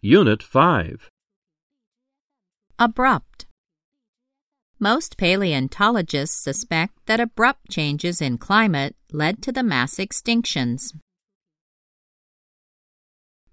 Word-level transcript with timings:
Unit 0.00 0.40
5 0.40 1.10
Abrupt. 2.78 3.46
Most 4.78 5.16
paleontologists 5.16 6.40
suspect 6.44 6.94
that 7.06 7.18
abrupt 7.18 7.70
changes 7.70 8.20
in 8.20 8.38
climate 8.38 8.94
led 9.10 9.42
to 9.42 9.50
the 9.50 9.62
mass 9.62 9.96
extinctions. 9.96 10.92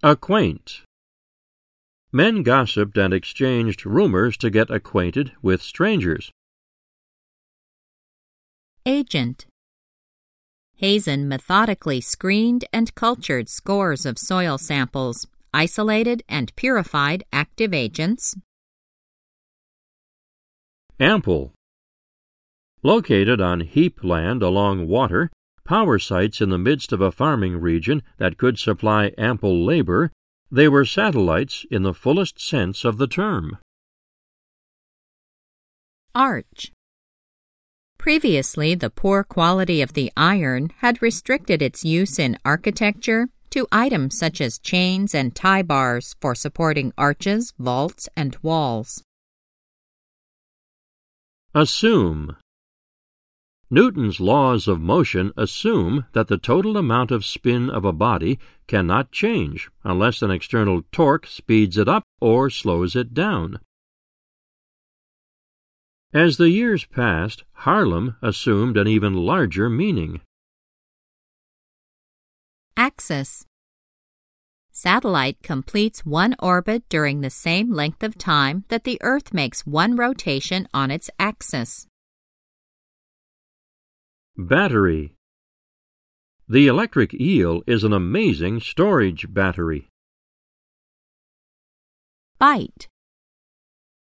Acquaint. 0.04 0.84
Men 2.11 2.43
gossiped 2.43 2.98
and 2.98 3.14
exchanged 3.14 3.86
rumors 3.86 4.38
to 4.38 4.52
get 4.52 4.70
acquainted 4.70 5.32
with 5.41 5.61
strangers. 5.61 6.32
Agent. 8.86 9.48
Hazen 10.84 11.30
methodically 11.30 12.02
screened 12.02 12.66
and 12.73 12.94
cultured 12.94 13.48
scores 13.48 14.05
of 14.05 14.20
soil 14.20 14.58
samples, 14.58 15.26
isolated 15.54 16.24
and 16.28 16.54
purified 16.58 17.24
active 17.32 17.74
agents. 17.74 18.36
Ample. 21.00 21.54
Located 22.84 23.40
on 23.40 23.62
heap 23.62 24.04
land 24.04 24.44
along 24.44 24.90
water, 24.90 25.32
power 25.64 25.98
sites 25.98 26.41
in 26.41 26.50
the 26.50 26.58
midst 26.58 26.91
of 26.91 27.00
a 27.00 27.13
farming 27.13 27.62
region 27.62 28.04
that 28.18 28.38
could 28.38 28.60
supply 28.60 29.13
ample 29.18 29.63
labor, 29.63 30.12
they 30.52 30.68
were 30.68 30.84
satellites 30.84 31.66
in 31.72 31.84
the 31.84 31.94
fullest 31.94 32.41
sense 32.41 32.84
of 32.84 32.98
the 32.98 33.08
term. 33.08 33.58
Arch. 36.13 36.74
Previously, 38.03 38.75
the 38.75 38.89
poor 38.89 39.23
quality 39.23 39.81
of 39.81 39.93
the 39.93 40.12
iron 40.17 40.71
had 40.80 41.02
restricted 41.02 41.62
its 41.62 41.85
use 41.85 42.20
in 42.20 42.38
architecture 42.43 43.29
to 43.51 43.65
items 43.71 44.18
such 44.18 44.41
as 44.41 44.60
chains 44.60 45.15
and 45.15 45.34
tie 45.34 45.63
bars 45.63 46.13
for 46.20 46.35
supporting 46.35 46.91
arches, 46.98 47.54
vaults, 47.57 48.10
and 48.18 48.35
walls. 48.41 49.01
Assume. 51.55 52.35
Newton's 53.70 54.20
laws 54.20 54.67
of 54.67 54.82
motion 54.82 55.32
assume 55.38 56.04
that 56.12 56.27
the 56.27 56.38
total 56.38 56.76
amount 56.76 57.10
of 57.10 57.23
spin 57.23 57.70
of 57.70 57.85
a 57.85 57.93
body 57.93 58.38
cannot 58.67 59.13
change 59.13 59.70
unless 59.85 60.21
an 60.21 60.29
external 60.29 60.82
torque 60.91 61.26
speeds 61.26 61.77
it 61.77 61.88
up 61.88 62.04
or 62.20 62.49
slows 62.49 62.98
it 62.98 63.13
down. 63.13 63.62
As 66.14 66.38
the 66.38 66.52
years 66.52 66.86
passed, 66.86 67.44
Harlem 67.53 68.18
assumed 68.22 68.78
an 68.78 68.88
even 68.88 69.16
larger 69.16 69.68
meaning. 69.68 70.22
Axis. 72.78 73.47
Satellite 74.72 75.41
completes 75.41 76.06
one 76.06 76.36
orbit 76.38 76.84
during 76.88 77.22
the 77.22 77.31
same 77.31 77.72
length 77.72 78.03
of 78.03 78.16
time 78.16 78.64
that 78.68 78.84
the 78.84 79.00
Earth 79.02 79.34
makes 79.34 79.66
one 79.66 79.96
rotation 79.96 80.68
on 80.72 80.91
its 80.91 81.09
axis. 81.18 81.88
Battery. 84.38 85.16
The 86.47 86.68
electric 86.68 87.16
eel 87.16 87.64
is 87.66 87.84
an 87.84 87.94
amazing 87.94 88.59
storage 88.59 89.34
battery. 89.34 89.90
Bite. 92.38 92.88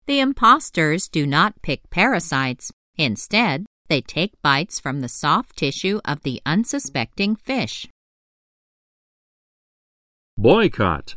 The 0.06 0.20
impostors 0.20 1.08
do 1.08 1.26
not 1.26 1.62
pick 1.62 1.90
parasites. 1.90 2.72
Instead, 2.98 3.66
they 3.88 4.02
take 4.02 4.42
bites 4.42 4.78
from 4.78 5.00
the 5.00 5.08
soft 5.08 5.56
tissue 5.56 6.02
of 6.04 6.23
the 6.23 6.42
unsuspecting 6.46 7.38
fish. 7.38 7.88
Boycott. 10.38 11.16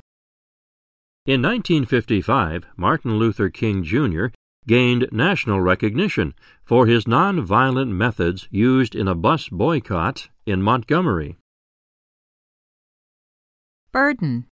In 1.27 1.43
1955, 1.43 2.67
Martin 2.77 3.17
Luther 3.19 3.51
King 3.51 3.83
Jr. 3.83 4.27
gained 4.69 5.09
national 5.11 5.61
recognition 5.61 6.33
for 6.65 6.87
his 6.87 7.07
nonviolent 7.07 7.91
methods 7.91 8.47
used 8.53 8.95
in 8.95 9.09
a 9.09 9.17
bus 9.17 9.49
boycott 9.49 10.29
in 10.47 10.63
Montgomery. 10.63 11.37
Burden. 13.91 14.47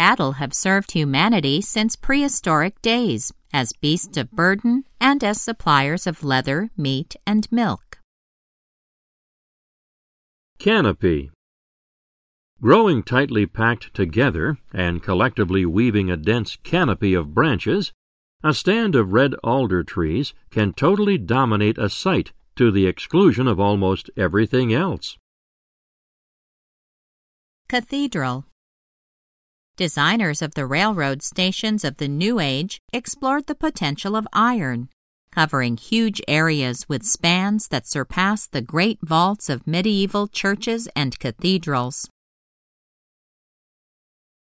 Cattle 0.00 0.32
have 0.40 0.54
served 0.54 0.92
humanity 0.92 1.60
since 1.60 1.94
prehistoric 1.94 2.80
days 2.80 3.34
as 3.52 3.74
beasts 3.82 4.16
of 4.16 4.30
burden 4.30 4.84
and 4.98 5.22
as 5.22 5.42
suppliers 5.42 6.06
of 6.06 6.24
leather, 6.24 6.70
meat, 6.74 7.16
and 7.26 7.46
milk. 7.52 7.98
Canopy. 10.58 11.30
Growing 12.62 13.02
tightly 13.02 13.44
packed 13.44 13.92
together 13.92 14.56
and 14.72 15.02
collectively 15.02 15.66
weaving 15.66 16.10
a 16.10 16.16
dense 16.16 16.56
canopy 16.64 17.12
of 17.12 17.34
branches, 17.34 17.92
a 18.42 18.54
stand 18.54 18.94
of 18.94 19.12
red 19.12 19.34
alder 19.44 19.84
trees 19.84 20.32
can 20.50 20.72
totally 20.72 21.18
dominate 21.18 21.76
a 21.76 21.90
site 21.90 22.32
to 22.56 22.70
the 22.70 22.86
exclusion 22.86 23.46
of 23.46 23.60
almost 23.60 24.08
everything 24.16 24.72
else. 24.72 25.18
Cathedral 27.68 28.46
Designers 29.80 30.42
of 30.42 30.52
the 30.52 30.66
railroad 30.66 31.22
stations 31.22 31.84
of 31.84 31.96
the 31.96 32.06
New 32.06 32.38
Age 32.38 32.82
explored 32.92 33.46
the 33.46 33.54
potential 33.54 34.14
of 34.14 34.28
iron, 34.30 34.90
covering 35.32 35.78
huge 35.78 36.20
areas 36.28 36.86
with 36.86 37.02
spans 37.02 37.68
that 37.68 37.88
surpass 37.88 38.46
the 38.46 38.60
great 38.60 38.98
vaults 39.02 39.48
of 39.48 39.66
medieval 39.66 40.28
churches 40.28 40.86
and 40.94 41.18
cathedrals. 41.18 42.10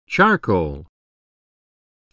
Charcoal. 0.06 0.86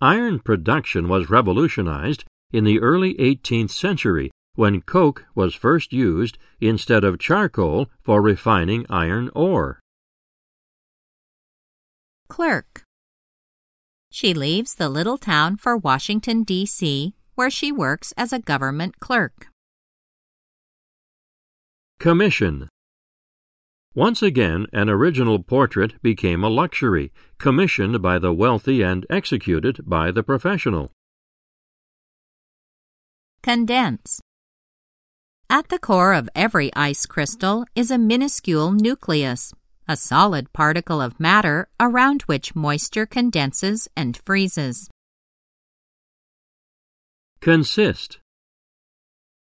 Iron 0.01 0.39
production 0.39 1.09
was 1.09 1.29
revolutionized 1.29 2.25
in 2.53 2.63
the 2.63 2.79
early 2.79 3.15
18th 3.15 3.71
century 3.71 4.31
when 4.55 4.81
coke 4.81 5.25
was 5.35 5.57
first 5.57 5.93
used 5.93 6.39
instead 6.61 7.03
of 7.03 7.19
charcoal 7.19 7.91
for 8.01 8.23
refining 8.23 8.87
iron 8.89 9.29
ore. 9.35 9.81
Clerk. 12.29 12.85
She 14.11 14.35
leaves 14.35 14.75
the 14.75 14.89
little 14.89 15.19
town 15.19 15.57
for 15.57 15.77
Washington, 15.77 16.43
D.C., 16.43 17.15
where 17.35 17.51
she 17.51 17.71
works 17.71 18.13
as 18.17 18.33
a 18.33 18.39
government 18.39 18.99
clerk. 19.01 19.49
Commission. 22.01 22.69
Once 23.95 24.23
again, 24.23 24.67
an 24.73 24.89
original 24.89 25.43
portrait 25.43 26.01
became 26.03 26.45
a 26.45 26.49
luxury, 26.49 27.13
commissioned 27.39 28.01
by 28.01 28.19
the 28.19 28.33
wealthy 28.33 28.83
and 28.83 29.05
executed 29.11 29.81
by 29.85 30.11
the 30.11 30.23
professional. 30.23 30.91
Condense. 33.43 34.21
At 35.51 35.69
the 35.69 35.79
core 35.79 36.13
of 36.13 36.29
every 36.35 36.71
ice 36.75 37.07
crystal 37.07 37.65
is 37.75 37.91
a 37.91 37.99
minuscule 37.99 38.73
nucleus, 38.73 39.53
a 39.89 39.97
solid 39.97 40.53
particle 40.53 41.01
of 41.01 41.19
matter 41.19 41.67
around 41.81 42.23
which 42.23 42.55
moisture 42.55 43.07
condenses 43.07 43.89
and 43.97 44.19
freezes. 44.25 44.91
Consist. 47.41 48.19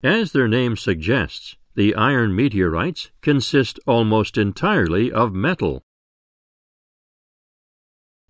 As 0.02 0.32
their 0.32 0.48
name 0.48 0.76
suggests, 0.76 1.56
the 1.74 1.94
iron 1.94 2.36
meteorites 2.36 3.10
consist 3.22 3.80
almost 3.86 4.36
entirely 4.36 5.10
of 5.10 5.32
metal. 5.32 5.82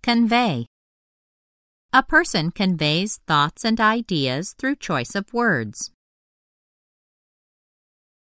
Convey. 0.03 0.67
A 1.93 2.03
person 2.03 2.51
conveys 2.51 3.21
thoughts 3.27 3.65
and 3.65 3.81
ideas 3.81 4.55
through 4.57 4.77
choice 4.77 5.15
of 5.15 5.33
words. 5.33 5.91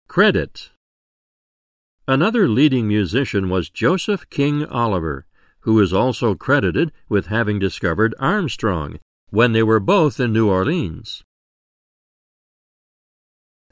Credit. 0.08 0.70
Another 2.10 2.48
leading 2.48 2.88
musician 2.88 3.48
was 3.48 3.70
Joseph 3.70 4.28
King 4.30 4.66
Oliver, 4.66 5.26
who 5.60 5.78
is 5.78 5.92
also 5.92 6.34
credited 6.34 6.90
with 7.08 7.26
having 7.26 7.60
discovered 7.60 8.16
Armstrong 8.18 8.98
when 9.28 9.52
they 9.52 9.62
were 9.62 9.78
both 9.78 10.18
in 10.18 10.32
New 10.32 10.50
Orleans. 10.50 11.22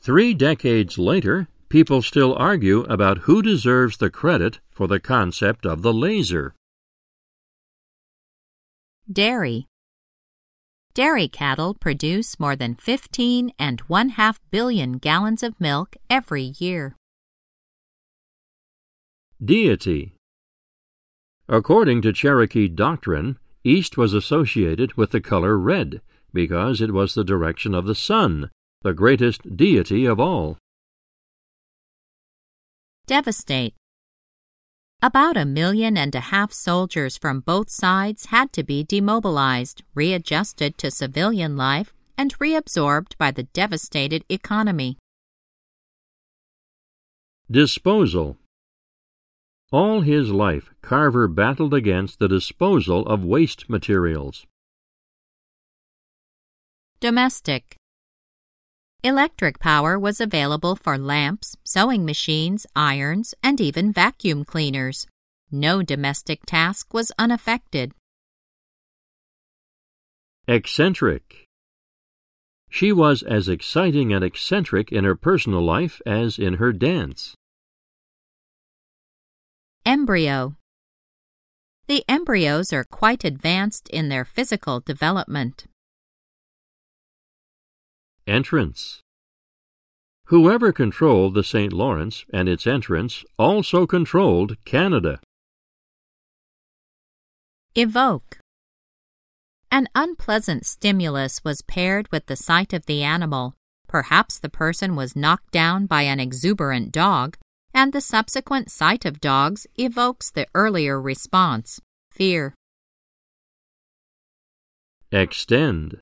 Three 0.01 0.35
decades 0.35 0.99
later, 0.99 1.49
people 1.69 2.01
still 2.01 2.33
argue 2.37 2.83
about 2.83 3.27
who 3.27 3.43
deserves 3.43 3.97
the 3.97 4.09
credit 4.09 4.61
for 4.71 4.87
the 4.87 5.01
concept 5.01 5.67
of 5.67 5.83
the 5.83 5.93
laser. 5.93 6.55
Dairy. 9.13 9.67
Dairy 10.95 11.27
cattle 11.27 11.75
produce 11.75 12.39
more 12.39 12.55
than 12.55 12.77
15 12.77 13.51
and 13.59 13.81
one 13.89 14.11
half 14.11 14.39
billion 14.53 14.99
gallons 14.99 15.43
of 15.43 15.61
milk 15.61 15.97
every 16.09 16.55
year. 16.61 16.98
Deity. 19.45 20.15
According 21.49 22.03
to 22.03 22.13
Cherokee 22.13 22.67
doctrine, 22.67 23.39
east 23.63 23.97
was 23.97 24.13
associated 24.13 24.95
with 24.95 25.13
the 25.13 25.21
color 25.21 25.57
red 25.57 26.01
because 26.33 26.81
it 26.81 26.93
was 26.93 27.15
the 27.15 27.23
direction 27.23 27.73
of 27.73 27.87
the 27.87 27.95
sun, 27.95 28.51
the 28.83 28.93
greatest 28.93 29.57
deity 29.57 30.07
of 30.07 30.19
all. 30.19 30.59
Devastate. 33.07 33.75
About 35.01 35.37
a 35.37 35.45
million 35.45 35.97
and 35.97 36.17
a 36.17 36.21
half 36.35 36.53
soldiers 36.53 37.17
from 37.17 37.39
both 37.39 37.71
sides 37.71 38.27
had 38.27 38.53
to 38.55 38.65
be 38.65 38.83
demobilized, 38.83 39.85
readjusted 39.95 40.77
to 40.79 40.91
civilian 40.91 41.57
life, 41.57 41.95
and 42.17 42.37
reabsorbed 42.41 43.17
by 43.17 43.31
the 43.31 43.45
devastated 43.45 44.25
economy. 44.29 44.99
Disposal 47.49 48.37
All 49.71 50.01
his 50.01 50.31
life, 50.31 50.71
Carver 50.81 51.29
battled 51.29 51.75
against 51.75 52.19
the 52.19 52.29
disposal 52.29 53.07
of 53.07 53.23
waste 53.23 53.69
materials. 53.69 54.47
Domestic 57.01 57.77
Electric 59.05 59.61
power 59.61 59.99
was 59.99 60.21
available 60.21 60.75
for 60.75 60.97
lamps, 60.97 61.55
sewing 61.65 62.05
machines, 62.07 62.67
irons, 62.75 63.35
and 63.43 63.61
even 63.61 63.93
vacuum 63.93 64.43
cleaners. 64.45 65.07
No 65.51 65.83
domestic 65.83 66.47
task 66.47 66.95
was 66.95 67.13
unaffected. 67.19 67.93
Eccentric. 70.49 71.45
She 72.71 72.91
was 72.91 73.23
as 73.23 73.49
exciting 73.49 74.15
and 74.15 74.25
eccentric 74.25 74.91
in 74.91 75.05
her 75.05 75.15
personal 75.15 75.63
life 75.63 76.01
as 76.07 76.39
in 76.39 76.55
her 76.55 76.73
dance. 76.73 77.35
Embryo. 79.89 80.55
The 81.87 82.05
embryos 82.07 82.75
are 82.75 82.85
quite 82.85 83.25
advanced 83.25 83.89
in 83.89 84.11
their 84.11 84.27
physical 84.27 84.81
development. 84.81 85.65
Entrance 88.27 89.01
Whoever 90.25 90.75
controlled 90.75 91.33
the 91.33 91.43
St. 91.43 91.73
Lawrence 91.73 92.27
and 92.31 92.51
its 92.51 92.67
entrance 92.67 93.25
also 93.39 93.87
controlled 93.87 94.63
Canada. 94.67 95.21
Evoke 97.75 98.41
An 99.73 99.89
unpleasant 99.95 100.67
stimulus 100.67 101.43
was 101.43 101.63
paired 101.63 102.13
with 102.13 102.27
the 102.27 102.37
sight 102.37 102.75
of 102.75 102.85
the 102.85 103.03
animal. 103.03 103.55
Perhaps 103.87 104.39
the 104.39 104.51
person 104.51 104.97
was 104.97 105.17
knocked 105.17 105.51
down 105.51 105.87
by 105.87 106.03
an 106.03 106.21
exuberant 106.21 106.93
dog, 106.93 107.39
and 107.73 107.93
the 107.93 108.01
subsequent 108.01 108.71
sight 108.71 109.05
of 109.05 109.21
dogs 109.21 109.67
evokes 109.77 110.31
the 110.31 110.47
earlier 110.55 111.01
response 111.01 111.81
fear. 112.11 112.55
Extend 115.13 116.01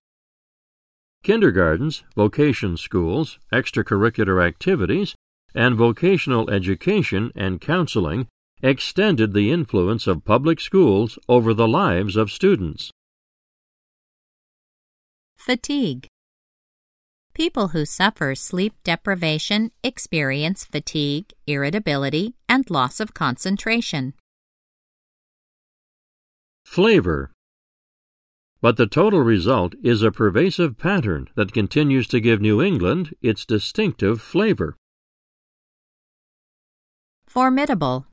Kindergartens, 1.23 2.05
vocation 2.15 2.77
schools, 2.77 3.39
extracurricular 3.53 4.47
activities, 4.47 5.15
and 5.55 5.75
vocational 5.75 6.49
education 6.51 7.33
and 7.35 7.61
counseling 7.61 8.29
extended 8.63 9.33
the 9.33 9.51
influence 9.51 10.07
of 10.07 10.25
public 10.25 10.61
schools 10.61 11.19
over 11.29 11.53
the 11.53 11.69
lives 11.69 12.17
of 12.17 12.31
students. 12.31 12.91
Fatigue. 15.37 16.07
People 17.37 17.69
who 17.69 17.85
suffer 17.85 18.35
sleep 18.35 18.73
deprivation 18.83 19.71
experience 19.85 20.65
fatigue, 20.65 21.35
irritability, 21.47 22.35
and 22.49 22.65
loss 22.71 22.99
of 22.99 23.13
concentration. 23.13 24.15
Flavor 26.65 27.31
but 28.63 28.79
the 28.79 28.87
total 28.87 29.21
result 29.21 29.75
is 29.85 30.03
a 30.03 30.11
pervasive 30.11 30.79
pattern 30.79 31.29
that 31.35 31.53
continues 31.53 32.09
to 32.09 32.21
give 32.21 32.41
New 32.41 32.63
England 32.63 33.15
its 33.21 33.45
distinctive 33.45 34.23
flavor. 34.23 34.75
Formidable. 37.27 38.07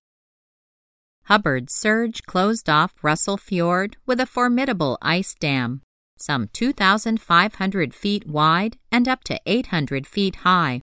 Hubbard's 1.23 1.73
surge 1.73 2.23
closed 2.23 2.69
off 2.69 2.93
Russell 3.01 3.37
Fjord 3.37 3.95
with 4.05 4.19
a 4.19 4.25
formidable 4.25 4.97
ice 5.01 5.33
dam, 5.33 5.81
some 6.18 6.50
2,500 6.54 7.94
feet 7.94 8.27
wide 8.27 8.77
and 8.92 9.07
up 9.07 9.24
to 9.25 9.39
800 9.45 10.07
feet 10.07 10.38
high, 10.38 10.81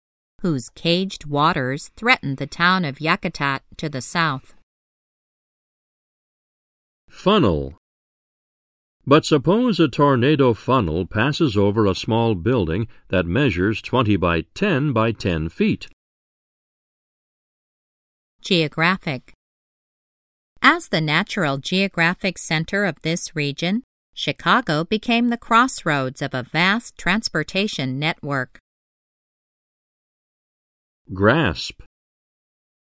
whose 0.43 0.69
caged 0.71 1.27
waters 1.27 1.91
threatened 1.97 2.37
the 2.37 2.47
town 2.47 2.85
of 2.85 2.99
Yakutat 2.99 3.61
to 3.79 3.89
the 3.89 4.03
south. 4.03 4.55
Funnel 7.09 7.75
but 9.07 9.27
suppose 9.27 9.79
a 9.79 9.89
tornado 9.89 10.55
funnel 10.55 11.07
passes 11.07 11.57
over 11.57 11.87
a 11.87 11.95
small 11.95 12.35
building 12.35 12.89
that 13.09 13.27
measures 13.27 13.83
20 13.83 14.17
by 14.17 14.45
10 14.55 14.93
by 14.93 15.13
10 15.13 15.51
feet. 15.51 15.89
Geographic 18.41 19.33
As 20.63 20.89
the 20.89 21.01
natural 21.03 21.59
geographic 21.59 22.39
center 22.39 22.85
of 22.85 23.01
this 23.03 23.37
region, 23.37 23.83
Chicago 24.15 24.85
became 24.85 25.29
the 25.29 25.37
crossroads 25.37 26.23
of 26.23 26.33
a 26.33 26.43
vast 26.43 26.97
transportation 26.97 27.99
network. 27.99 28.59
Grasp 31.13 31.83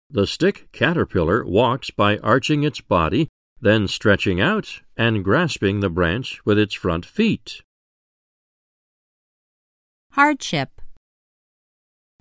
The 0.10 0.28
stick 0.28 0.68
caterpillar 0.72 1.46
walks 1.46 1.90
by 1.90 2.18
arching 2.18 2.64
its 2.64 2.82
body 2.82 3.30
then 3.62 3.88
stretching 3.88 4.40
out 4.40 4.82
and 4.98 5.24
grasping 5.24 5.80
the 5.80 5.90
branch 5.90 6.40
with 6.46 6.60
its 6.60 6.74
front 6.74 7.06
feet. 7.06 7.62
Hardship 10.12 10.82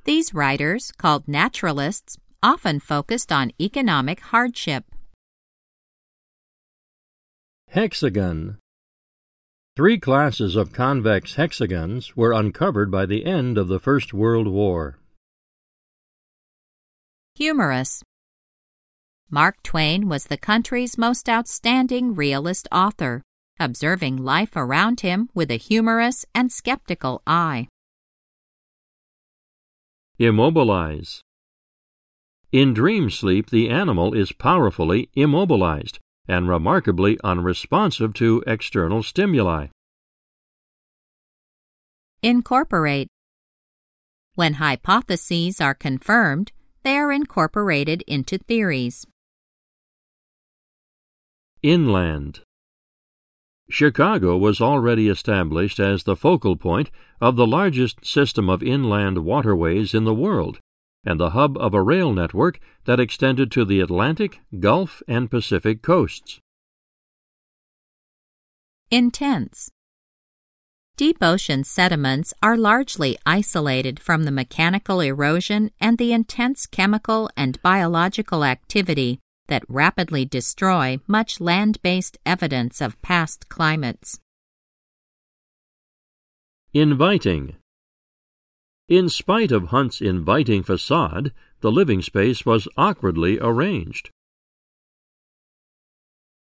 These 0.05 0.33
writers, 0.33 0.93
called 0.97 1.29
naturalists, 1.29 2.17
often 2.43 2.81
focused 2.81 3.33
on 3.33 3.53
economic 3.61 4.21
hardship. 4.21 4.85
Hexagon 7.69 8.59
Three 9.77 9.99
classes 9.99 10.55
of 10.55 10.73
convex 10.73 11.35
hexagons 11.35 12.17
were 12.17 12.33
uncovered 12.33 12.93
by 12.93 13.07
the 13.07 13.27
end 13.27 13.59
of 13.59 13.67
the 13.67 13.81
First 13.81 14.15
World 14.15 14.47
War. 14.47 15.01
Humorous 17.35 18.01
Mark 19.29 19.61
Twain 19.65 20.09
was 20.09 20.27
the 20.27 20.37
country's 20.37 20.97
most 20.97 21.29
outstanding 21.29 22.15
realist 22.15 22.69
author, 22.71 23.25
observing 23.59 24.19
life 24.19 24.53
around 24.55 25.01
him 25.01 25.29
with 25.35 25.51
a 25.51 25.57
humorous 25.57 26.25
and 26.37 26.53
skeptical 26.53 27.21
eye. 27.27 27.67
Immobilize. 30.21 31.21
In 32.53 32.75
dream 32.75 33.11
sleep, 33.11 33.51
the 33.51 33.71
animal 33.71 34.15
is 34.15 34.31
powerfully 34.31 35.11
immobilized 35.17 35.99
and 36.27 36.49
remarkably 36.49 37.19
unresponsive 37.23 38.15
to 38.15 38.43
external 38.47 39.03
stimuli. 39.03 39.67
Incorporate. 42.25 43.09
When 44.35 44.55
hypotheses 44.55 45.61
are 45.61 45.75
confirmed, 45.75 46.53
they 46.83 46.97
are 46.97 47.13
incorporated 47.13 48.03
into 48.07 48.39
theories. 48.39 49.07
Inland. 51.63 52.41
Chicago 53.69 54.39
was 54.39 54.63
already 54.63 55.11
established 55.11 55.79
as 55.79 56.05
the 56.05 56.17
focal 56.17 56.57
point 56.57 56.91
of 57.21 57.37
the 57.37 57.47
largest 57.47 58.07
system 58.07 58.49
of 58.49 58.63
inland 58.63 59.19
waterways 59.19 59.93
in 59.93 60.05
the 60.05 60.15
world 60.15 60.61
and 61.05 61.21
the 61.21 61.37
hub 61.37 61.59
of 61.59 61.75
a 61.75 61.83
rail 61.83 62.15
network 62.15 62.59
that 62.87 63.01
extended 63.01 63.51
to 63.51 63.67
the 63.67 63.81
Atlantic, 63.81 64.41
Gulf, 64.61 65.03
and 65.07 65.31
Pacific 65.31 65.83
coasts. 65.83 66.41
Intense. 68.91 69.71
Deep 70.97 71.17
ocean 71.23 71.65
sediments 71.65 72.33
are 72.41 72.57
largely 72.57 73.19
isolated 73.27 73.99
from 73.99 74.23
the 74.23 74.31
mechanical 74.31 75.01
erosion 75.01 75.73
and 75.81 75.99
the 75.99 76.13
intense 76.13 76.67
chemical 76.67 77.29
and 77.37 77.61
biological 77.63 78.45
activity 78.45 79.19
that 79.49 79.65
rapidly 79.69 80.25
destroy 80.25 80.97
much 81.09 81.41
land 81.41 81.83
based 81.83 82.17
evidence 82.25 82.81
of 82.81 83.01
past 83.03 83.49
climates. 83.49 84.21
Inviting. 86.73 87.57
In 88.89 89.09
spite 89.09 89.51
of 89.51 89.71
Hunt's 89.71 90.01
inviting 90.01 90.63
facade, 90.63 91.33
the 91.61 91.73
living 91.73 92.03
space 92.03 92.47
was 92.47 92.69
awkwardly 92.77 93.41
arranged. 93.41 94.11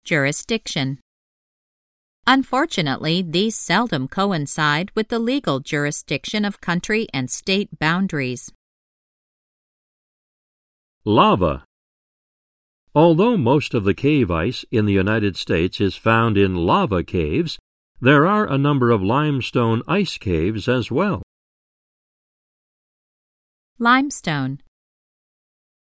Jurisdiction. 0.03 0.99
Unfortunately, 2.27 3.23
these 3.23 3.57
seldom 3.57 4.07
coincide 4.07 4.91
with 4.95 5.09
the 5.09 5.19
legal 5.19 5.61
jurisdiction 5.61 6.45
of 6.45 6.61
country 6.61 7.07
and 7.13 7.31
state 7.31 7.79
boundaries. 7.79 8.53
Lava. 11.05 11.65
Although 12.95 13.37
most 13.37 13.75
of 13.75 13.85
the 13.85 13.95
cave 13.95 14.31
ice 14.31 14.65
in 14.71 14.85
the 14.85 14.93
United 14.93 15.37
States 15.37 15.81
is 15.81 15.97
found 15.97 16.37
in 16.37 16.55
lava 16.55 17.03
caves, 17.03 17.59
there 18.01 18.27
are 18.27 18.51
a 18.51 18.59
number 18.59 18.91
of 18.91 19.03
limestone 19.03 19.83
ice 19.87 20.19
caves 20.19 20.69
as 20.69 20.91
well. 20.91 21.23
Limestone 23.79 24.61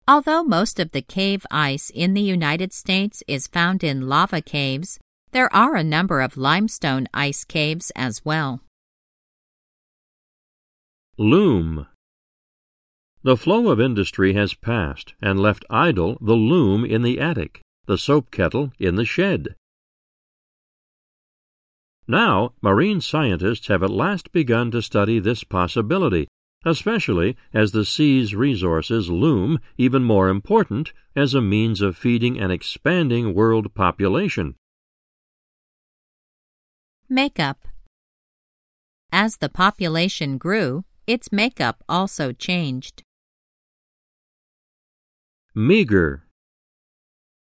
Although 0.08 0.42
most 0.42 0.80
of 0.80 0.92
the 0.92 1.02
cave 1.02 1.46
ice 1.50 1.90
in 1.90 2.14
the 2.14 2.22
United 2.22 2.72
States 2.72 3.22
is 3.28 3.46
found 3.46 3.84
in 3.84 4.08
lava 4.08 4.40
caves, 4.40 4.98
there 5.32 5.54
are 5.54 5.74
a 5.74 5.82
number 5.82 6.20
of 6.20 6.36
limestone 6.36 7.08
ice 7.14 7.44
caves 7.44 7.90
as 7.96 8.22
well. 8.24 8.60
Loom. 11.18 11.86
The 13.22 13.36
flow 13.36 13.70
of 13.70 13.80
industry 13.80 14.34
has 14.34 14.54
passed 14.54 15.14
and 15.22 15.40
left 15.40 15.64
idle 15.70 16.18
the 16.20 16.34
loom 16.34 16.84
in 16.84 17.02
the 17.02 17.18
attic, 17.18 17.60
the 17.86 17.96
soap 17.96 18.30
kettle 18.30 18.72
in 18.78 18.96
the 18.96 19.04
shed. 19.04 19.54
Now, 22.06 22.52
marine 22.60 23.00
scientists 23.00 23.68
have 23.68 23.82
at 23.82 23.90
last 23.90 24.32
begun 24.32 24.70
to 24.72 24.82
study 24.82 25.18
this 25.18 25.44
possibility, 25.44 26.28
especially 26.64 27.36
as 27.54 27.72
the 27.72 27.84
sea's 27.84 28.34
resources 28.34 29.08
loom 29.08 29.60
even 29.78 30.04
more 30.04 30.28
important 30.28 30.92
as 31.16 31.32
a 31.32 31.40
means 31.40 31.80
of 31.80 31.96
feeding 31.96 32.38
an 32.38 32.50
expanding 32.50 33.34
world 33.34 33.74
population. 33.74 34.56
Makeup 37.08 37.58
As 39.12 39.36
the 39.36 39.48
population 39.48 40.38
grew, 40.38 40.84
its 41.06 41.30
makeup 41.30 41.84
also 41.88 42.32
changed. 42.32 43.02
Meager. 45.54 46.24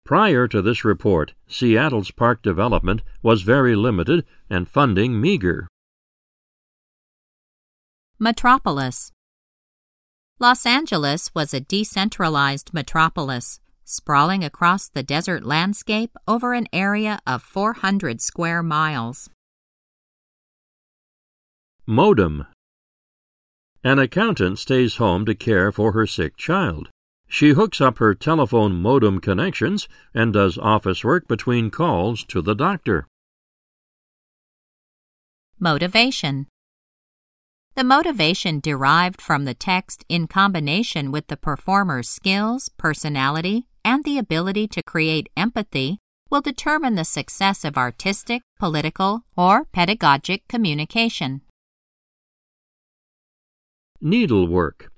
Prior 0.04 0.48
to 0.48 0.62
this 0.62 0.84
report, 0.84 1.34
Seattle's 1.48 2.10
park 2.10 2.42
development 2.42 3.02
was 3.22 3.44
very 3.44 3.76
limited 3.76 4.26
and 4.50 4.68
funding 4.68 5.22
meager. 5.22 5.68
Metropolis 8.18 9.12
Los 10.40 10.66
Angeles 10.66 11.30
was 11.36 11.54
a 11.54 11.60
decentralized 11.60 12.74
metropolis, 12.74 13.60
sprawling 13.86 14.44
across 14.44 14.90
the 14.90 15.04
desert 15.04 15.44
landscape 15.44 16.18
over 16.28 16.54
an 16.54 16.68
area 16.74 17.20
of 17.28 17.44
400 17.44 18.22
square 18.22 18.64
miles. 18.64 19.30
Modem. 21.88 22.46
An 23.84 23.98
accountant 23.98 24.60
stays 24.60 24.98
home 24.98 25.26
to 25.26 25.34
care 25.34 25.72
for 25.72 25.94
her 25.94 26.06
sick 26.06 26.38
child. 26.38 26.90
She 27.28 27.52
hooks 27.52 27.82
up 27.82 27.98
her 27.98 28.14
telephone 28.14 28.80
modem 28.80 29.20
connections 29.20 29.88
and 30.14 30.32
does 30.32 30.60
office 30.60 31.04
work 31.04 31.28
between 31.28 31.72
calls 31.72 32.24
to 32.26 32.42
the 32.44 32.54
doctor. 32.54 33.08
Motivation. 35.60 36.46
The 37.74 37.84
motivation 37.84 38.60
derived 38.60 39.20
from 39.20 39.46
the 39.46 39.56
text 39.56 40.06
in 40.08 40.28
combination 40.28 41.12
with 41.12 41.28
the 41.28 41.38
performer's 41.38 42.10
skills, 42.10 42.70
personality, 42.78 43.66
and 43.84 44.04
the 44.04 44.20
ability 44.20 44.68
to 44.68 44.84
create 44.84 45.30
empathy 45.36 45.98
will 46.30 46.42
determine 46.42 46.94
the 46.94 47.06
success 47.06 47.66
of 47.66 47.76
artistic, 47.76 48.44
political, 48.60 49.24
or 49.36 49.66
pedagogic 49.66 50.48
communication. 50.48 51.42
Needlework. 54.02 54.92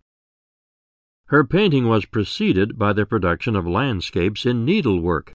Her 1.26 1.44
painting 1.44 1.90
was 1.90 2.06
preceded 2.06 2.78
by 2.78 2.94
the 2.94 3.06
production 3.06 3.56
of 3.56 3.68
landscapes 3.68 4.46
in 4.46 4.64
needlework, 4.64 5.34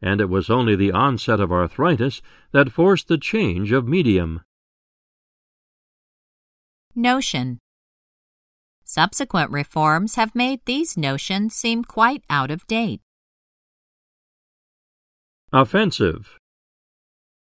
and 0.00 0.20
it 0.20 0.28
was 0.28 0.48
only 0.48 0.76
the 0.76 0.92
onset 0.92 1.40
of 1.40 1.50
arthritis 1.50 2.22
that 2.52 2.70
forced 2.70 3.08
the 3.08 3.18
change 3.18 3.72
of 3.72 3.88
medium. 3.88 4.42
Notion 6.94 7.58
Subsequent 8.84 9.50
reforms 9.50 10.14
have 10.14 10.34
made 10.34 10.60
these 10.64 10.96
notions 10.96 11.54
seem 11.54 11.82
quite 11.82 12.22
out 12.30 12.52
of 12.52 12.66
date. 12.68 13.00
Offensive. 15.52 16.38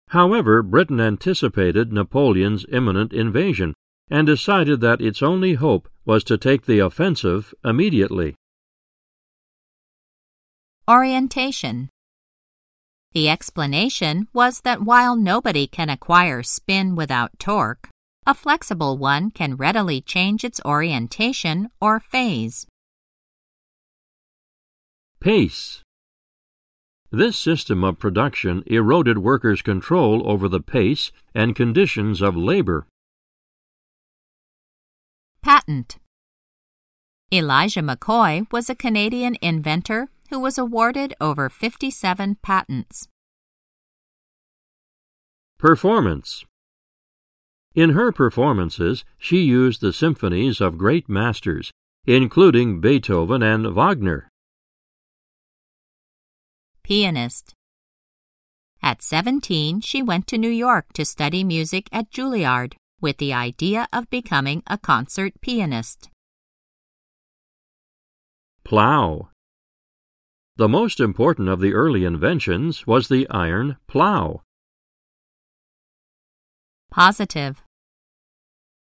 However, 0.09 0.61
Britain 0.61 1.01
anticipated 1.01 1.91
Napoleon's 1.91 2.65
imminent 2.71 3.13
invasion 3.13 3.73
and 4.09 4.27
decided 4.27 4.79
that 4.81 5.01
its 5.01 5.21
only 5.21 5.53
hope 5.53 5.89
was 6.05 6.23
to 6.23 6.37
take 6.37 6.65
the 6.65 6.79
offensive 6.79 7.53
immediately. 7.63 8.35
Orientation 10.87 11.89
The 13.13 13.29
explanation 13.29 14.27
was 14.33 14.61
that 14.61 14.83
while 14.83 15.15
nobody 15.15 15.65
can 15.65 15.89
acquire 15.89 16.43
spin 16.43 16.95
without 16.95 17.31
torque, 17.39 17.89
a 18.27 18.33
flexible 18.33 18.97
one 18.97 19.31
can 19.31 19.55
readily 19.55 20.01
change 20.01 20.43
its 20.43 20.61
orientation 20.65 21.69
or 21.79 21.99
phase. 21.99 22.67
Pace 25.19 25.81
This 27.11 27.37
system 27.37 27.83
of 27.83 27.97
production 27.97 28.63
eroded 28.67 29.17
workers' 29.17 29.63
control 29.63 30.21
over 30.29 30.47
the 30.47 30.61
pace 30.61 31.11
and 31.33 31.55
conditions 31.55 32.21
of 32.21 32.35
labor. 32.35 32.85
Patent 35.65 35.97
Elijah 37.33 37.81
McCoy 37.81 38.45
was 38.51 38.69
a 38.69 38.75
Canadian 38.75 39.35
inventor 39.41 40.09
who 40.29 40.39
was 40.39 40.59
awarded 40.59 41.15
over 41.19 41.49
57 41.49 42.37
patents. 42.43 43.07
Performance 45.57 46.45
In 47.73 47.91
her 47.91 48.11
performances, 48.11 49.03
she 49.17 49.41
used 49.41 49.81
the 49.81 49.91
symphonies 49.91 50.61
of 50.61 50.77
great 50.77 51.09
masters, 51.09 51.71
including 52.05 52.79
Beethoven 52.79 53.41
and 53.41 53.73
Wagner. 53.73 54.29
Pianist 56.83 57.53
At 58.83 59.01
17, 59.01 59.81
she 59.81 60.03
went 60.03 60.27
to 60.27 60.37
New 60.37 60.49
York 60.49 60.93
to 60.93 61.03
study 61.03 61.43
music 61.43 61.89
at 61.91 62.11
Juilliard 62.11 62.75
with 63.05 63.17
the 63.17 63.31
idea 63.31 63.87
of 63.93 64.09
becoming 64.09 64.63
a 64.65 64.79
concert 64.79 65.33
pianist. 65.39 66.09
Plow. 68.63 69.29
The 70.55 70.67
most 70.67 70.99
important 70.99 71.47
of 71.47 71.59
the 71.59 71.75
early 71.75 72.03
inventions 72.03 72.87
was 72.87 73.07
the 73.07 73.29
iron 73.29 73.77
plow. 73.87 74.41
Positive. 76.89 77.61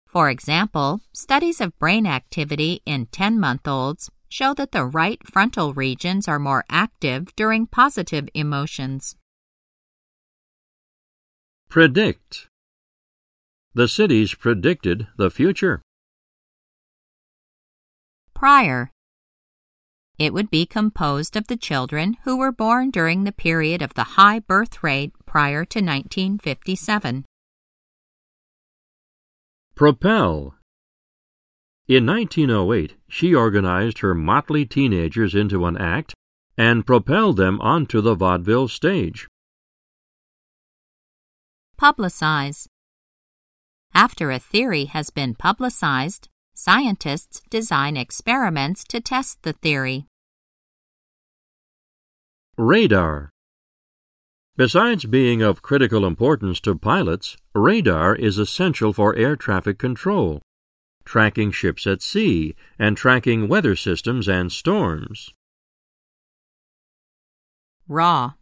For 0.08 0.30
example, 0.30 1.02
studies 1.12 1.60
of 1.60 1.78
brain 1.78 2.06
activity 2.08 2.82
in 2.86 3.08
10 3.08 3.38
month 3.42 3.68
olds 3.68 4.10
show 4.30 4.54
that 4.54 4.72
the 4.72 4.86
right 4.86 5.20
frontal 5.28 5.74
regions 5.74 6.30
are 6.30 6.40
more 6.40 6.64
active 6.70 7.36
during 7.36 7.68
positive 7.68 8.30
emotions. 8.34 9.18
Predict. 11.68 12.48
The 13.76 13.88
cities 13.88 14.36
predicted 14.36 15.08
the 15.18 15.32
future. 15.32 15.82
Prior. 18.36 18.92
It 20.20 20.32
would 20.32 20.52
be 20.52 20.68
composed 20.68 21.36
of 21.36 21.48
the 21.48 21.58
children 21.58 22.18
who 22.24 22.38
were 22.38 22.52
born 22.52 22.92
during 22.92 23.24
the 23.24 23.32
period 23.32 23.82
of 23.82 23.96
the 23.96 24.16
high 24.16 24.40
birth 24.40 24.84
rate 24.84 25.14
prior 25.26 25.66
to 25.66 25.80
1957. 25.80 27.26
Propel. 29.76 30.56
In 31.88 32.06
1908, 32.06 32.96
she 33.10 33.34
organized 33.34 34.00
her 34.00 34.14
motley 34.14 34.68
teenagers 34.68 35.34
into 35.34 35.66
an 35.66 35.78
act 35.78 36.14
and 36.56 36.86
propelled 36.86 37.38
them 37.38 37.60
onto 37.60 38.02
the 38.02 38.14
vaudeville 38.14 38.68
stage. 38.68 39.28
Publicize. 41.76 42.68
After 43.96 44.32
a 44.32 44.40
theory 44.40 44.86
has 44.86 45.12
been 45.12 45.36
publicized, 45.36 46.28
scientists 46.56 47.44
design 47.52 47.96
experiments 47.96 48.84
to 48.86 49.00
test 49.00 49.44
the 49.44 49.54
theory. 49.54 50.08
Radar. 52.58 53.30
Besides 54.56 55.06
being 55.06 55.44
of 55.44 55.62
critical 55.62 56.08
importance 56.08 56.60
to 56.62 56.76
pilots, 56.76 57.38
radar 57.54 58.16
is 58.16 58.40
essential 58.40 58.94
for 58.94 59.16
air 59.16 59.36
traffic 59.36 59.78
control, 59.78 60.42
tracking 61.06 61.52
ships 61.52 61.86
at 61.86 62.02
sea, 62.02 62.56
and 62.80 62.98
tracking 62.98 63.48
weather 63.48 63.76
systems 63.76 64.28
and 64.28 64.52
storms. 64.52 65.34
Raw. 67.88 68.34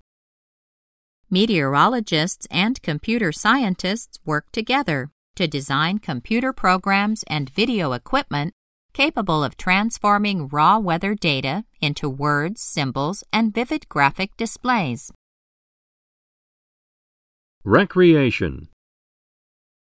Meteorologists 1.29 2.47
and 2.49 2.81
computer 2.81 3.33
scientists 3.33 4.17
work 4.25 4.49
together 4.53 5.11
to 5.35 5.47
design 5.47 5.99
computer 5.99 6.53
programs 6.53 7.23
and 7.27 7.49
video 7.49 7.93
equipment 7.93 8.53
capable 8.93 9.43
of 9.43 9.57
transforming 9.57 10.47
raw 10.47 10.77
weather 10.77 11.15
data 11.15 11.63
into 11.79 12.09
words, 12.09 12.61
symbols, 12.61 13.23
and 13.31 13.53
vivid 13.53 13.87
graphic 13.89 14.35
displays. 14.37 15.11
Recreation 17.63 18.69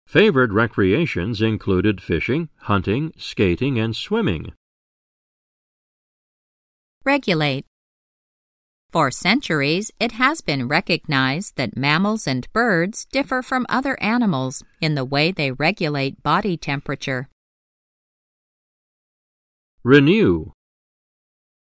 Favored 0.07 0.53
recreations 0.53 1.41
included 1.41 2.03
fishing, 2.03 2.51
hunting, 2.59 3.13
skating, 3.17 3.79
and 3.79 3.97
swimming. 3.97 4.53
Regulate. 7.05 7.65
For 8.93 9.11
centuries, 9.11 9.91
it 9.99 10.13
has 10.13 10.43
been 10.43 10.69
recognized 10.69 11.57
that 11.57 11.79
mammals 11.79 12.27
and 12.27 12.47
birds 12.53 13.07
differ 13.07 13.41
from 13.41 13.65
other 13.71 13.99
animals 14.03 14.63
in 14.83 14.97
the 14.97 15.05
way 15.05 15.33
they 15.33 15.51
regulate 15.51 16.23
body 16.23 16.59
temperature. 16.59 17.31
Renew. 19.83 20.53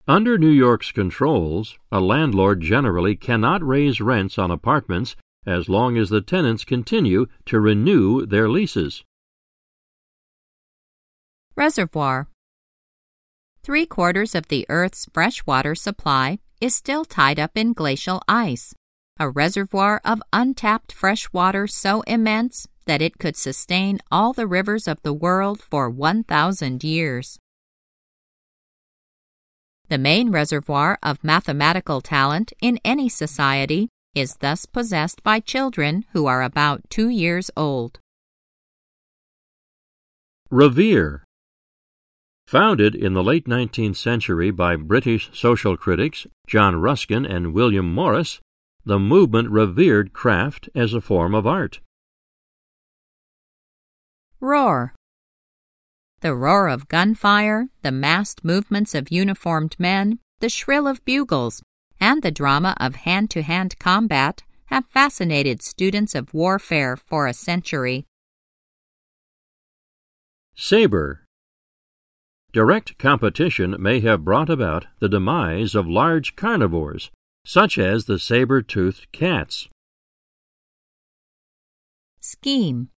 Under 0.07 0.37
New 0.37 0.51
York's 0.51 0.91
controls, 0.91 1.79
a 1.91 1.99
landlord 1.99 2.61
generally 2.61 3.15
cannot 3.15 3.65
raise 3.65 3.99
rents 3.99 4.37
on 4.37 4.51
apartments 4.51 5.15
as 5.43 5.67
long 5.67 5.97
as 5.97 6.11
the 6.11 6.21
tenants 6.21 6.63
continue 6.63 7.25
to 7.47 7.59
renew 7.59 8.27
their 8.27 8.47
leases. 8.47 9.03
Reservoir. 11.55 12.27
Three 13.63 13.87
quarters 13.87 14.35
of 14.35 14.49
the 14.49 14.67
Earth's 14.69 15.07
freshwater 15.11 15.73
supply 15.73 16.37
is 16.59 16.75
still 16.75 17.05
tied 17.05 17.39
up 17.39 17.51
in 17.55 17.73
glacial 17.73 18.21
ice, 18.27 18.73
a 19.19 19.29
reservoir 19.29 20.01
of 20.03 20.21
untapped 20.33 20.91
fresh 20.91 21.31
water 21.31 21.67
so 21.67 22.01
immense 22.01 22.67
that 22.85 23.01
it 23.01 23.17
could 23.19 23.35
sustain 23.35 23.99
all 24.11 24.33
the 24.33 24.47
rivers 24.47 24.87
of 24.87 25.01
the 25.03 25.13
world 25.13 25.61
for 25.61 25.89
1,000 25.89 26.83
years. 26.83 27.37
The 29.89 29.97
main 29.97 30.31
reservoir 30.31 30.97
of 31.01 31.23
mathematical 31.23 32.01
talent 32.01 32.53
in 32.61 32.79
any 32.83 33.07
society 33.09 33.89
is 34.15 34.37
thus 34.39 34.65
possessed 34.65 35.23
by 35.23 35.39
children 35.39 36.05
who 36.13 36.25
are 36.25 36.41
about 36.41 36.81
two 36.89 37.09
years 37.09 37.51
old. 37.55 37.99
Revere. 40.49 41.26
Founded 42.47 42.95
in 42.95 43.13
the 43.13 43.23
late 43.25 43.43
19th 43.43 43.97
century 43.97 44.51
by 44.51 44.77
British 44.77 45.29
social 45.33 45.75
critics 45.75 46.25
John 46.47 46.77
Ruskin 46.77 47.25
and 47.25 47.53
William 47.53 47.93
Morris, 47.93 48.39
the 48.85 48.97
movement 48.97 49.49
revered 49.49 50.13
craft 50.13 50.69
as 50.73 50.93
a 50.93 51.01
form 51.01 51.35
of 51.35 51.45
art. 51.45 51.81
Roar. 54.39 54.95
The 56.21 56.33
roar 56.33 56.69
of 56.69 56.87
gunfire, 56.87 57.67
the 57.81 57.91
massed 57.91 58.45
movements 58.45 58.95
of 58.95 59.11
uniformed 59.11 59.75
men, 59.77 60.19
the 60.39 60.47
shrill 60.47 60.87
of 60.87 61.03
bugles, 61.03 61.61
and 61.99 62.23
the 62.23 62.31
drama 62.31 62.77
of 62.79 62.95
hand 62.95 63.29
to 63.31 63.41
hand 63.41 63.77
combat 63.77 64.43
have 64.67 64.85
fascinated 64.85 65.61
students 65.61 66.15
of 66.15 66.33
warfare 66.33 66.95
for 66.95 67.27
a 67.27 67.33
century. 67.33 68.05
Saber. 70.55 71.26
Direct 72.57 72.97
competition 72.97 73.75
may 73.77 73.99
have 73.99 74.25
brought 74.25 74.49
about 74.49 74.87
the 74.97 75.07
demise 75.07 75.75
of 75.75 75.87
large 75.87 76.35
carnivores, 76.35 77.11
such 77.45 77.77
as 77.77 78.05
the 78.05 78.17
saber 78.17 78.63
toothed 78.63 79.11
cats. 79.11 79.67
Scheme. 82.19 82.89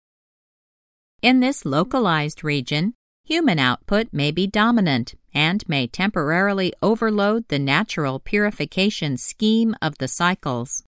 In 1.21 1.41
this 1.41 1.65
localized 1.65 2.41
region, 2.41 2.93
human 3.25 3.59
output 3.59 4.07
may 4.13 4.31
be 4.31 4.47
dominant 4.47 5.15
and 5.33 5.67
may 5.67 5.87
temporarily 5.87 6.71
overload 6.81 7.49
the 7.49 7.59
natural 7.59 8.17
purification 8.17 9.17
scheme 9.17 9.75
of 9.81 9.97
the 9.97 10.07
cycles. 10.07 10.85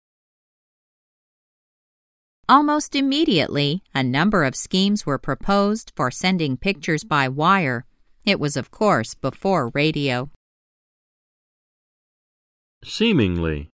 Almost 2.48 2.96
immediately, 2.96 3.84
a 3.94 4.02
number 4.02 4.46
of 4.46 4.56
schemes 4.56 5.06
were 5.06 5.18
proposed 5.18 5.92
for 5.94 6.10
sending 6.10 6.56
pictures 6.56 7.04
by 7.04 7.28
wire. 7.28 7.86
It 8.26 8.40
was, 8.40 8.56
of 8.56 8.72
course, 8.72 9.14
before 9.16 9.72
radio. 9.74 10.30
Seemingly. 12.84 13.70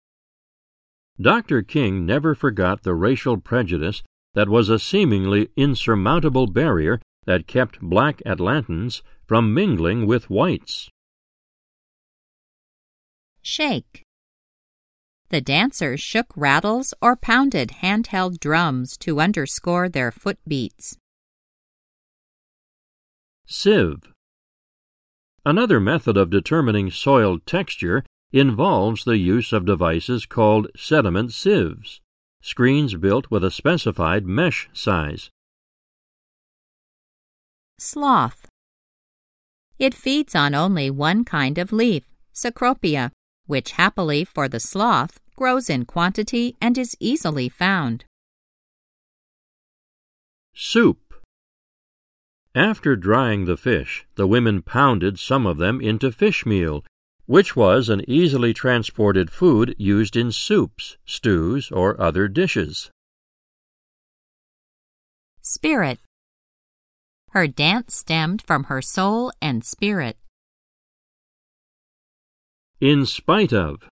Dr. 1.20 1.62
King 1.62 2.04
never 2.04 2.34
forgot 2.34 2.82
the 2.82 2.94
racial 2.94 3.36
prejudice 3.36 4.02
that 4.34 4.48
was 4.48 4.68
a 4.68 4.78
seemingly 4.78 5.48
insurmountable 5.56 6.46
barrier 6.46 7.00
that 7.24 7.46
kept 7.46 7.80
black 7.80 8.20
Atlantans 8.26 9.02
from 9.26 9.54
mingling 9.54 10.06
with 10.06 10.28
whites. 10.28 10.88
Shake. 13.40 14.02
The 15.28 15.40
dancers 15.40 16.00
shook 16.00 16.26
rattles 16.36 16.94
or 17.00 17.16
pounded 17.16 17.80
handheld 17.82 18.40
drums 18.40 18.96
to 18.98 19.20
underscore 19.20 19.88
their 19.88 20.10
footbeats. 20.10 20.96
Sieve. 23.46 24.13
Another 25.46 25.78
method 25.78 26.16
of 26.16 26.30
determining 26.30 26.90
soil 26.90 27.38
texture 27.38 28.02
involves 28.32 29.04
the 29.04 29.18
use 29.18 29.52
of 29.52 29.66
devices 29.66 30.24
called 30.24 30.68
sediment 30.74 31.34
sieves, 31.34 32.00
screens 32.40 32.94
built 32.94 33.30
with 33.30 33.44
a 33.44 33.50
specified 33.50 34.24
mesh 34.24 34.70
size. 34.72 35.30
Sloth. 37.78 38.46
It 39.78 39.92
feeds 39.92 40.34
on 40.34 40.54
only 40.54 40.90
one 40.90 41.24
kind 41.24 41.58
of 41.58 41.72
leaf, 41.72 42.04
Cecropia, 42.32 43.10
which 43.46 43.72
happily 43.72 44.24
for 44.24 44.48
the 44.48 44.60
sloth 44.60 45.20
grows 45.36 45.68
in 45.68 45.84
quantity 45.84 46.56
and 46.60 46.78
is 46.78 46.96
easily 47.00 47.50
found. 47.50 48.04
Soup. 50.54 51.03
After 52.56 52.94
drying 52.94 53.46
the 53.46 53.56
fish, 53.56 54.06
the 54.14 54.28
women 54.28 54.62
pounded 54.62 55.18
some 55.18 55.44
of 55.44 55.58
them 55.58 55.80
into 55.80 56.12
fish 56.12 56.46
meal, 56.46 56.84
which 57.26 57.56
was 57.56 57.88
an 57.88 58.08
easily 58.08 58.54
transported 58.54 59.28
food 59.28 59.74
used 59.76 60.14
in 60.14 60.30
soups, 60.30 60.96
stews, 61.04 61.72
or 61.72 62.00
other 62.00 62.28
dishes. 62.28 62.90
Spirit. 65.40 65.98
Her 67.30 67.48
dance 67.48 67.96
stemmed 67.96 68.40
from 68.42 68.64
her 68.64 68.80
soul 68.80 69.32
and 69.42 69.64
spirit. 69.64 70.16
In 72.80 73.04
spite 73.04 73.52
of. 73.52 73.88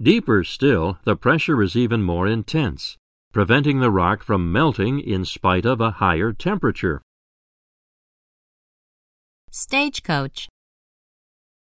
Deeper 0.00 0.44
still, 0.44 0.98
the 1.04 1.16
pressure 1.16 1.62
is 1.62 1.76
even 1.76 2.02
more 2.02 2.26
intense, 2.26 2.98
preventing 3.32 3.80
the 3.80 3.90
rock 3.90 4.22
from 4.22 4.52
melting 4.52 5.00
in 5.00 5.24
spite 5.24 5.64
of 5.64 5.80
a 5.80 5.92
higher 5.92 6.32
temperature. 6.34 7.00
Stagecoach. 9.54 10.48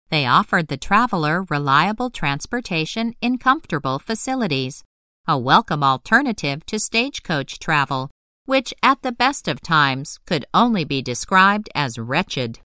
They 0.10 0.26
offered 0.26 0.68
the 0.68 0.76
traveler 0.76 1.46
reliable 1.50 2.10
transportation 2.10 3.16
in 3.22 3.38
comfortable 3.38 3.98
facilities, 3.98 4.84
a 5.26 5.38
welcome 5.38 5.84
alternative 5.84 6.66
to 6.66 6.80
stagecoach 6.80 7.60
travel 7.60 8.12
which 8.44 8.74
at 8.84 9.02
the 9.04 9.12
best 9.14 9.48
of 9.48 9.62
times 9.62 10.20
could 10.26 10.46
only 10.54 10.84
be 10.84 11.02
described 11.02 11.70
as 11.74 11.98
wretched. 11.98 12.60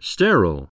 Sterile. 0.00 0.68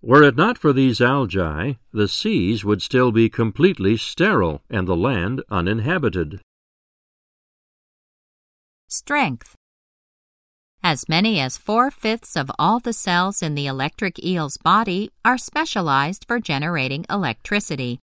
Were 0.00 0.22
it 0.22 0.36
not 0.36 0.58
for 0.58 0.72
these 0.72 1.00
algae, 1.00 1.78
the 1.92 2.06
seas 2.06 2.64
would 2.64 2.82
still 2.82 3.10
be 3.10 3.28
completely 3.28 3.96
sterile 3.96 4.62
and 4.70 4.86
the 4.86 4.96
land 4.96 5.42
uninhabited. 5.50 6.40
Strength. 8.86 9.57
As 10.82 11.08
many 11.08 11.40
as 11.40 11.56
four 11.56 11.90
fifths 11.90 12.36
of 12.36 12.50
all 12.58 12.78
the 12.78 12.92
cells 12.92 13.42
in 13.42 13.54
the 13.54 13.66
electric 13.66 14.24
eel's 14.24 14.56
body 14.56 15.10
are 15.24 15.36
specialized 15.36 16.24
for 16.26 16.40
generating 16.40 17.04
electricity, 17.10 18.00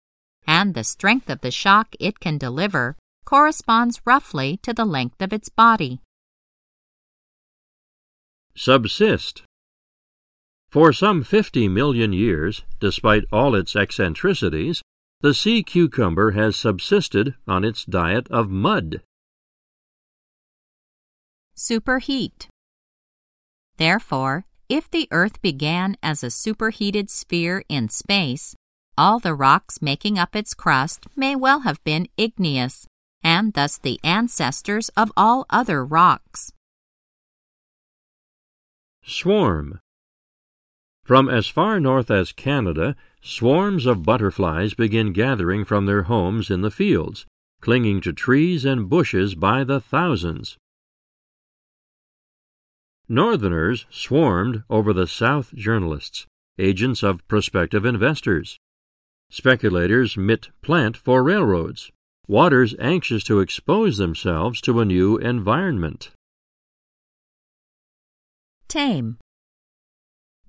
and 0.47 0.75
the 0.75 0.85
strength 0.85 1.31
of 1.31 1.41
the 1.41 1.51
shock 1.51 1.95
it 2.01 2.21
can 2.21 2.37
deliver 2.37 2.97
corresponds 3.25 4.01
roughly 4.05 4.59
to 4.59 4.75
the 4.75 4.85
length 4.85 5.23
of 5.23 5.33
its 5.33 5.49
body. 5.49 6.01
Subsist. 8.55 9.43
For 10.69 10.93
some 10.93 11.23
50 11.23 11.69
million 11.69 12.13
years, 12.13 12.63
despite 12.81 13.25
all 13.33 13.55
its 13.55 13.75
eccentricities, 13.75 14.83
the 15.21 15.33
sea 15.33 15.63
cucumber 15.63 16.33
has 16.33 16.57
subsisted 16.57 17.35
on 17.49 17.65
its 17.65 17.85
diet 17.85 18.29
of 18.31 18.51
mud. 18.51 19.01
Superheat. 21.57 22.49
Therefore, 23.77 24.45
if 24.69 24.91
the 24.91 25.09
Earth 25.11 25.43
began 25.43 25.97
as 26.03 26.23
a 26.23 26.31
superheated 26.31 27.11
sphere 27.11 27.65
in 27.69 27.89
space, 27.89 28.55
all 28.97 29.19
the 29.19 29.35
rocks 29.35 29.83
making 29.83 30.19
up 30.19 30.37
its 30.37 30.55
crust 30.55 31.07
may 31.17 31.35
well 31.35 31.61
have 31.61 31.83
been 31.85 32.09
igneous, 32.17 32.87
and 33.23 33.53
thus 33.55 33.79
the 33.79 33.99
ancestors 34.05 34.89
of 34.91 35.11
all 35.17 35.47
other 35.51 35.85
rocks. 35.85 36.53
Swarm. 39.05 39.81
From 41.05 41.29
as 41.29 41.47
far 41.49 41.79
north 41.81 42.11
as 42.11 42.33
Canada, 42.33 42.97
swarms 43.21 43.85
of 43.85 44.05
butterflies 44.05 44.73
begin 44.73 45.13
gathering 45.13 45.65
from 45.65 45.85
their 45.85 46.05
homes 46.05 46.51
in 46.51 46.63
the 46.63 46.71
fields, 46.71 47.27
clinging 47.61 48.01
to 48.03 48.13
trees 48.13 48.65
and 48.65 48.89
bushes 48.89 49.35
by 49.35 49.65
the 49.65 49.81
thousands. 49.81 50.57
Northerners 53.09 53.85
swarmed 53.91 54.63
over 54.71 54.95
the 54.95 55.07
South 55.07 55.55
journalists, 55.55 56.27
agents 56.59 57.03
of 57.03 57.27
prospective 57.29 57.85
investors. 57.85 58.59
Speculators 59.31 60.17
mit 60.17 60.49
plant 60.63 60.97
for 60.97 61.23
railroads. 61.23 61.91
Waters 62.27 62.75
anxious 62.79 63.23
to 63.25 63.41
expose 63.41 63.99
themselves 63.99 64.63
to 64.63 64.81
a 64.81 64.87
new 64.87 65.19
environment. 65.19 66.13
Tame. 68.69 69.19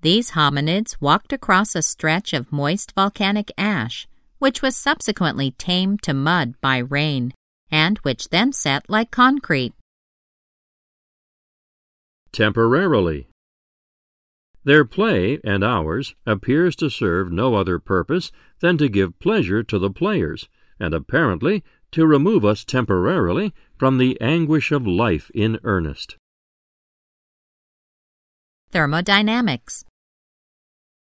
These 0.00 0.30
hominids 0.30 0.96
walked 0.98 1.34
across 1.34 1.74
a 1.74 1.82
stretch 1.82 2.32
of 2.32 2.52
moist 2.52 2.92
volcanic 2.94 3.52
ash, 3.58 4.08
which 4.38 4.62
was 4.62 4.76
subsequently 4.76 5.50
tamed 5.50 6.02
to 6.04 6.14
mud 6.14 6.54
by 6.62 6.78
rain, 6.78 7.34
and 7.70 7.98
which 7.98 8.30
then 8.30 8.52
set 8.52 8.88
like 8.88 9.10
concrete. 9.10 9.74
Temporarily. 12.36 13.28
Their 14.62 14.84
play 14.84 15.40
and 15.42 15.64
ours 15.64 16.14
appears 16.26 16.76
to 16.76 16.90
serve 16.90 17.32
no 17.32 17.54
other 17.54 17.78
purpose 17.78 18.30
than 18.60 18.76
to 18.76 18.90
give 18.90 19.18
pleasure 19.20 19.62
to 19.62 19.78
the 19.78 19.88
players, 19.88 20.46
and 20.78 20.92
apparently 20.92 21.64
to 21.92 22.04
remove 22.04 22.44
us 22.44 22.62
temporarily 22.62 23.54
from 23.78 23.96
the 23.96 24.20
anguish 24.20 24.70
of 24.70 24.86
life 24.86 25.30
in 25.34 25.58
earnest. 25.64 26.18
Thermodynamics 28.70 29.86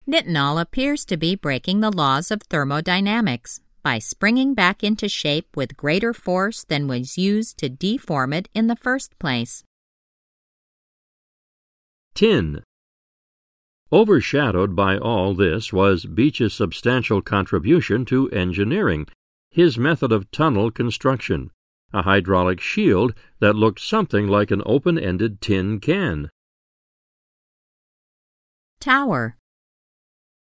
Nitinol 0.08 0.60
appears 0.60 1.04
to 1.06 1.16
be 1.16 1.34
breaking 1.34 1.80
the 1.80 1.90
laws 1.90 2.30
of 2.30 2.42
thermodynamics 2.42 3.60
by 3.82 3.98
springing 3.98 4.54
back 4.54 4.84
into 4.84 5.08
shape 5.08 5.56
with 5.56 5.76
greater 5.76 6.14
force 6.14 6.62
than 6.62 6.86
was 6.86 7.18
used 7.18 7.58
to 7.58 7.68
deform 7.68 8.32
it 8.32 8.48
in 8.54 8.68
the 8.68 8.76
first 8.76 9.18
place. 9.18 9.64
Tin 12.16 12.62
Overshadowed 13.92 14.74
by 14.74 14.96
all 14.96 15.34
this 15.34 15.70
was 15.70 16.06
Beach's 16.06 16.54
substantial 16.54 17.20
contribution 17.20 18.06
to 18.06 18.30
engineering, 18.30 19.06
his 19.50 19.76
method 19.76 20.12
of 20.12 20.30
tunnel 20.30 20.70
construction, 20.70 21.50
a 21.92 22.02
hydraulic 22.04 22.58
shield 22.58 23.12
that 23.40 23.54
looked 23.54 23.80
something 23.80 24.28
like 24.28 24.50
an 24.50 24.62
open 24.64 24.98
ended 24.98 25.42
tin 25.42 25.78
can. 25.78 26.30
Tower 28.80 29.36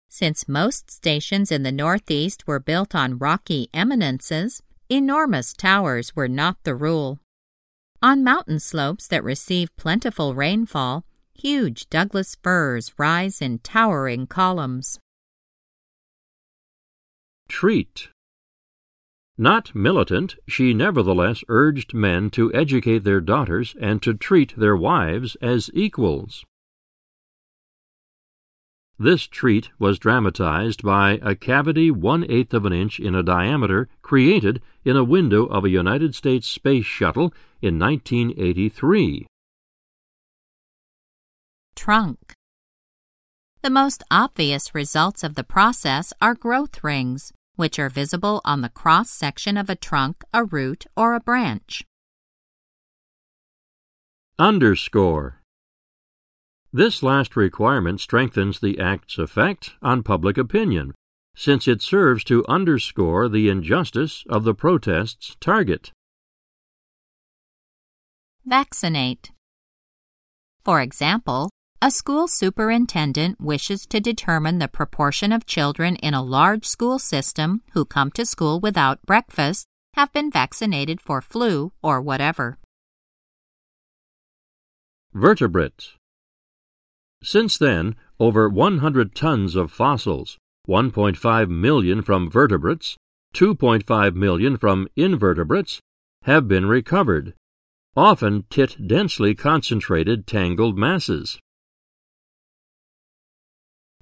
Since 0.10 0.49
most 0.49 0.91
stations 0.91 1.49
in 1.49 1.63
the 1.63 1.71
Northeast 1.71 2.45
were 2.45 2.60
built 2.60 2.93
on 2.93 3.17
rocky 3.17 3.69
eminences, 3.73 4.62
enormous 4.89 5.54
towers 5.54 6.13
were 6.13 6.28
not 6.28 6.58
the 6.65 6.76
rule. 6.76 7.21
On 8.02 8.21
mountain 8.21 8.60
slopes 8.60 9.08
that 9.08 9.23
receive 9.23 9.73
plentiful 9.78 10.36
rainfall, 10.36 11.06
Huge 11.36 11.89
Douglas 11.89 12.36
firs 12.36 12.93
rise 12.98 13.41
in 13.41 13.60
towering 13.60 14.28
columns. 14.28 15.00
Treat. 17.50 18.10
Not 19.38 19.76
militant, 19.76 20.36
she 20.48 20.74
nevertheless 20.74 21.43
urged 21.48 21.93
men 21.93 22.30
to 22.32 22.54
educate 22.54 23.00
their 23.00 23.19
daughters 23.19 23.76
and 23.80 24.02
to 24.04 24.13
treat 24.13 24.56
their 24.56 24.78
wives 24.78 25.36
as 25.41 25.69
equals. 25.74 26.46
This 29.00 29.28
treat 29.28 29.69
was 29.80 30.00
dramatized 30.00 30.84
by 30.84 31.19
a 31.22 31.36
cavity 31.36 31.89
one 31.89 32.24
eighth 32.30 32.54
of 32.54 32.65
an 32.65 32.74
inch 32.74 33.00
in 33.00 33.15
a 33.15 33.24
diameter 33.24 33.89
created 34.02 34.62
in 34.86 34.96
a 34.96 35.04
window 35.04 35.46
of 35.48 35.65
a 35.65 35.69
United 35.69 36.13
States 36.13 36.48
space 36.48 36.86
shuttle 36.86 37.34
in 37.62 37.80
1983 37.80 39.26
trunk. 41.76 42.34
The 43.62 43.70
most 43.70 44.04
obvious 44.12 44.76
results 44.76 45.24
of 45.24 45.36
the 45.36 45.44
process 45.44 46.12
are 46.22 46.36
growth 46.36 46.84
rings, 46.84 47.32
which 47.56 47.80
are 47.80 47.90
visible 47.90 48.42
on 48.44 48.62
the 48.62 48.70
cross 48.70 49.10
section 49.10 49.58
of 49.58 49.70
a 49.70 49.76
trunk, 49.76 50.24
a 50.34 50.44
root, 50.44 50.86
or 50.98 51.14
a 51.14 51.20
branch. 51.20 51.84
Underscore. 54.40 55.42
This 56.74 57.04
last 57.04 57.36
requirement 57.36 58.02
strengthens 58.02 58.60
the 58.60 58.80
Act's 58.80 59.20
effect 59.20 59.72
on 59.82 60.02
public 60.02 60.38
opinion, 60.38 60.94
since 61.36 61.68
it 61.68 61.82
serves 61.82 62.24
to 62.26 62.44
underscore 62.48 63.30
the 63.30 63.48
injustice 63.48 64.24
of 64.28 64.44
the 64.44 64.56
protest's 64.56 65.38
target. 65.40 65.92
Vaccinate. 68.46 69.32
For 70.66 70.82
example, 70.82 71.50
a 71.86 71.91
school 71.91 72.30
superintendent 72.30 73.41
wishes 73.41 73.86
to 73.86 74.00
determine 74.00 74.58
the 74.58 74.69
proportion 74.69 75.34
of 75.34 75.46
children 75.46 75.98
in 75.98 76.13
a 76.13 76.24
large 76.24 76.65
school 76.65 76.98
system 76.98 77.62
who 77.74 77.84
come 77.84 78.10
to 78.10 78.26
school 78.26 78.58
without 78.58 79.06
breakfast 79.06 79.65
have 79.93 80.10
been 80.13 80.32
vaccinated 80.32 81.02
for 81.02 81.19
flu 81.19 81.74
or 81.82 82.02
whatever. 82.02 82.58
Vertebrate. 85.13 85.89
Since 87.22 87.58
then, 87.58 87.98
over 88.17 88.48
100 88.48 89.13
tons 89.13 89.58
of 89.58 89.69
fossils, 89.69 90.38
1.5 90.65 91.50
million 91.50 92.02
from 92.02 92.32
vertebrates, 92.32 92.96
2.5 93.36 94.15
million 94.15 94.56
from 94.56 94.88
invertebrates, 94.96 95.82
have 96.22 96.48
been 96.48 96.65
recovered, 96.65 97.34
often 97.98 98.46
tit 98.50 98.88
densely 98.88 99.36
concentrated 99.36 100.26
tangled 100.26 100.78
masses. 100.78 101.39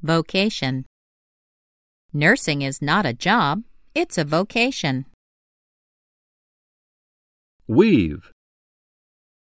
Vocation 0.04 0.86
Nursing 2.12 2.64
is 2.64 2.82
not 2.82 3.06
a 3.06 3.14
job, 3.14 3.62
it's 3.94 4.18
a 4.18 4.26
vocation. 4.26 5.06
Weave 7.68 8.32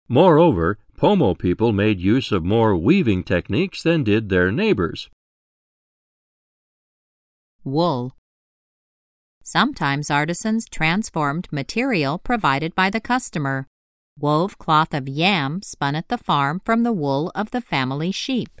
Moreover, 0.08 0.78
Pomo 0.94 1.34
people 1.34 1.72
made 1.72 2.00
use 2.00 2.30
of 2.30 2.44
more 2.44 2.76
weaving 2.76 3.24
techniques 3.24 3.82
than 3.82 4.04
did 4.04 4.28
their 4.28 4.52
neighbors. 4.52 5.08
Wool 7.64 8.14
Sometimes 9.42 10.10
artisans 10.10 10.68
transformed 10.68 11.48
material 11.50 12.18
provided 12.18 12.74
by 12.74 12.90
the 12.90 13.00
customer, 13.00 13.68
wove 14.18 14.58
cloth 14.58 14.92
of 14.92 15.08
yam 15.08 15.62
spun 15.62 15.94
at 15.94 16.08
the 16.08 16.18
farm 16.18 16.60
from 16.62 16.82
the 16.82 16.92
wool 16.92 17.32
of 17.34 17.52
the 17.52 17.62
family 17.62 18.12
sheep. 18.12 18.60